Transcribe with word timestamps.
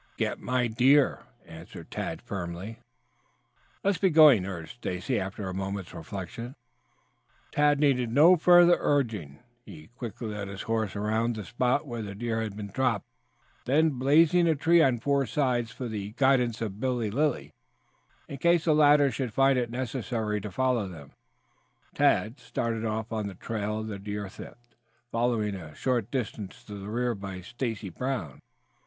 "Get 0.17 0.39
my 0.39 0.65
deer," 0.65 1.19
answered 1.45 1.91
Tad 1.91 2.23
firmly. 2.23 2.79
"Let's 3.83 3.99
be 3.99 4.09
going," 4.09 4.47
urged 4.47 4.77
Stacy 4.79 5.19
after 5.19 5.47
a 5.47 5.53
moment's 5.53 5.93
reflection. 5.93 6.55
Tad 7.51 7.79
needed 7.79 8.11
no 8.11 8.35
further 8.35 8.77
urging. 8.79 9.37
He 9.63 9.91
quickly 9.95 10.29
led 10.29 10.47
his 10.47 10.63
horse 10.63 10.95
around 10.95 11.35
the 11.35 11.45
spot 11.45 11.85
where 11.85 12.01
the 12.01 12.15
deer 12.15 12.41
had 12.41 12.57
been 12.57 12.71
dropped, 12.71 13.05
then 13.65 13.91
blazing 13.99 14.47
a 14.47 14.55
tree 14.55 14.81
on 14.81 14.97
four 14.97 15.27
sides 15.27 15.69
for 15.69 15.87
the 15.87 16.13
guidance 16.13 16.61
of 16.63 16.79
Billy 16.79 17.11
Lilly 17.11 17.53
in 18.27 18.39
case 18.39 18.65
the 18.65 18.73
latter 18.73 19.11
should 19.11 19.31
find 19.33 19.59
it 19.59 19.69
necessary 19.69 20.41
to 20.41 20.49
follow 20.49 20.87
them, 20.87 21.11
Tad 21.93 22.39
started 22.39 22.85
off 22.85 23.11
on 23.11 23.27
the 23.27 23.35
trail 23.35 23.81
of 23.81 23.85
the 23.87 23.99
deer 23.99 24.27
thief, 24.29 24.75
followed 25.11 25.53
a 25.53 25.75
short 25.75 26.09
distance 26.09 26.63
to 26.63 26.73
the 26.73 26.89
rear 26.89 27.13
by 27.13 27.39
Stacy 27.41 27.89
Brown. 27.89 28.41